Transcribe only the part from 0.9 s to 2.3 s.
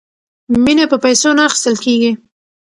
په پیسو نه اخیستل کیږي.